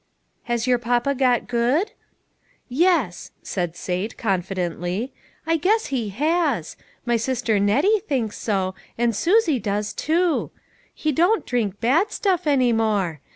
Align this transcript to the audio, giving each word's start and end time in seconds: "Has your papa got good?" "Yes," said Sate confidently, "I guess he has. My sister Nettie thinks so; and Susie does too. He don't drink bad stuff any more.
"Has 0.49 0.65
your 0.65 0.79
papa 0.79 1.13
got 1.13 1.47
good?" 1.47 1.91
"Yes," 2.69 3.29
said 3.43 3.75
Sate 3.75 4.17
confidently, 4.17 5.13
"I 5.45 5.57
guess 5.57 5.85
he 5.93 6.09
has. 6.09 6.75
My 7.05 7.17
sister 7.17 7.59
Nettie 7.59 7.99
thinks 8.07 8.35
so; 8.39 8.73
and 8.97 9.15
Susie 9.15 9.59
does 9.59 9.93
too. 9.93 10.49
He 10.95 11.11
don't 11.11 11.45
drink 11.45 11.79
bad 11.79 12.11
stuff 12.11 12.47
any 12.47 12.73
more. 12.73 13.21